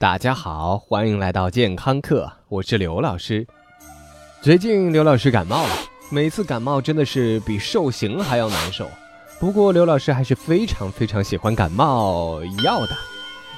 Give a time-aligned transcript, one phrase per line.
[0.00, 3.44] 大家好，欢迎来到健康课，我是刘老师。
[4.40, 5.70] 最近刘老师感冒了，
[6.08, 8.88] 每次感冒真的是比受刑还要难受。
[9.40, 12.96] 不过刘老师还是非常非常喜欢感冒药的，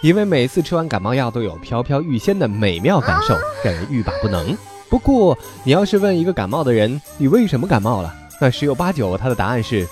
[0.00, 4.56] 因为每次吃完感冒药都有飘飘欲仙的美妙感受，让人欲罢不能。
[4.88, 8.14] 不过你要是问一个感冒的人，你为什么感冒了？
[8.40, 9.86] 那十有八九他的答案是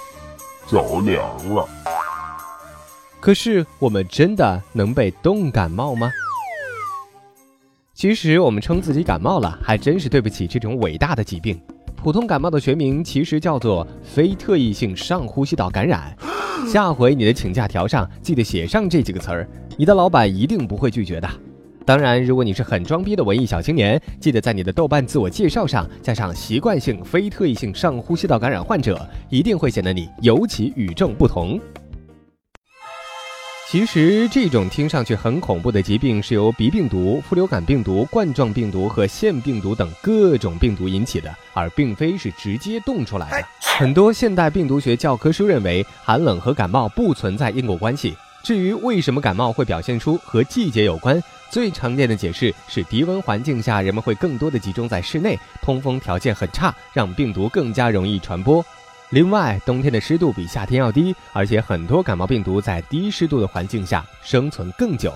[0.67, 1.69] 着凉了。
[3.21, 6.11] 可是我们真的能被冻感冒吗？
[7.99, 11.61] 其实我们称自己感冒了，还真是对不起这种伟大的疾病。
[11.97, 16.17] 普通感冒的学名其实叫做非特异性上呼吸道感染。
[16.73, 21.29] 下回你的请假条上记得写上这几个词儿，你的老板一定不会拒绝的。
[21.85, 31.59] 当然，如果你是很装逼的文艺小青年，记得在你的豆瓣自我介绍上加上习惯性非特异性上呼吸道感染患者，一定会显得你尤其与众不同。
[33.71, 43.47] 其实，这种听上去很恐怖的疾病是由鼻病毒、副流感病毒、冠状病毒和腺病毒等各种病毒引起的，而并非是直接冻出来的。
[43.61, 48.17] 很多现代病毒学教科书认为，寒冷和感冒不存在因果关系。
[48.43, 58.65] 至于为什么感冒会表现出和季节有关，最常见的解释是低温环境下人们会更多的集中在室内，通风条件很差，让病毒更加容易传播。
[59.11, 65.11] 另外，冬天的湿度比夏天要低，而且很多感冒病毒在低湿度的环境下生存更久。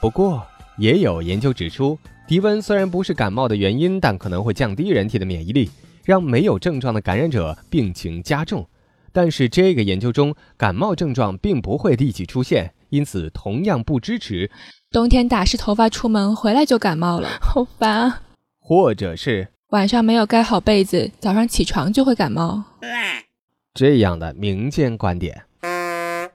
[0.00, 0.44] 不过，
[0.76, 5.70] 也有研究指出，低温虽然不是感冒的原因，但可能会降低人体的免疫力，
[6.04, 8.66] 让没有症状的感染者病情加重。
[9.12, 14.50] 但是，这个研究中，感冒症状并不会立即出现，因此同样不支持
[14.90, 18.22] 冬天打湿头发出门，回来就感冒了，好烦啊！
[18.58, 19.48] 或者是。
[19.70, 22.60] 晚上没有盖好被子，早上起床就会感冒。
[23.72, 25.42] 这样的民间观点，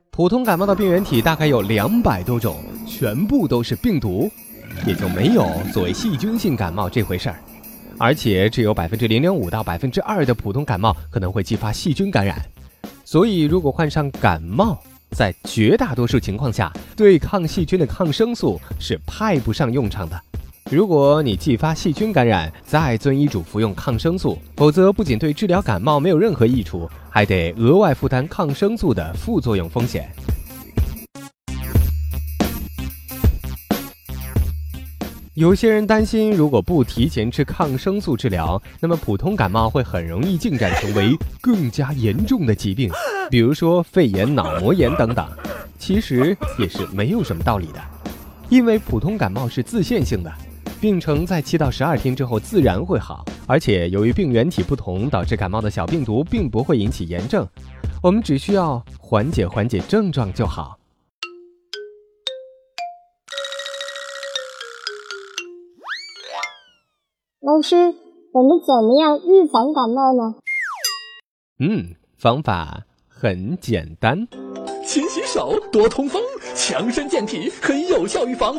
[0.09, 4.31] 普通感冒的病原体大概有两百多种，全部都是病毒，
[4.88, 7.35] 也就没有所谓细菌性感冒这回事儿。
[7.97, 12.41] 而且只有百分之零点五到百分之二的普通感冒可能会激发细菌感染，
[13.03, 14.81] 所以如果患上感冒，
[15.12, 20.18] 在绝大多数情况下，对抗细菌的抗生素是派不上用场的。
[20.71, 30.09] 如果你继发细菌感染，再遵医嘱服用抗生素，否则不仅对治疗感冒没有任何益处，还得额外负担抗生素的副作用风险。
[35.35, 42.89] 有些人担心，如果不提前吃抗生素治疗，那么普通感冒会很容易进展成为更加严重的疾病，
[43.29, 45.29] 比如说肺炎、脑膜炎等等。
[45.77, 47.79] 其实也是没有什么道理的，
[48.49, 50.33] 因为普通感冒是自限性的。
[50.85, 57.44] 病程在七到十二天之后自然会好，而且由于病原体不同，导致感冒的小病毒并不会引起炎症，
[58.03, 60.78] 我们只需要缓解缓解症状就好。
[67.41, 67.75] 老师，
[68.31, 70.35] 我们怎么样预防感冒呢？
[71.57, 74.28] 嗯，方法很简单，
[74.85, 76.22] 勤洗手，多通风，
[76.53, 78.56] 强身健体，可以有效预防。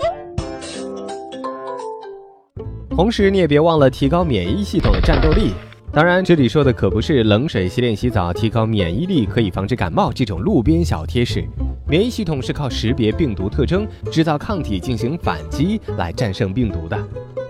[2.96, 5.52] 同时，你也别忘了提高免疫系统的战斗力。
[5.92, 11.44] 当然，这里说的可不是冷水洗脸洗澡提高免疫力可以防止感冒这种路边小贴士。
[11.86, 16.98] 免疫系统是靠识别病毒特征、制造抗体进行反击来战胜病毒的。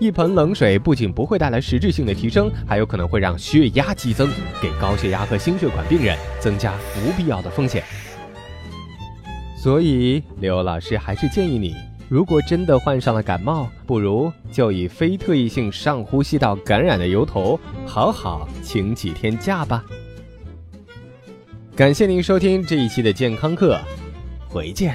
[0.00, 4.28] 一盆冷水不仅不会带来实质性的提升，还有可能会让血压激增，
[4.60, 7.84] 给高血压和心血管病人增加不必要的风险。
[9.56, 11.72] 所以，刘老师还是建议你。
[12.08, 19.84] 如果真的患上了感冒，不如就以非特异性上呼吸道感染的由头，好好请几天假吧。
[21.74, 23.78] 感谢您收听这一期的健康课，
[24.48, 24.94] 回见。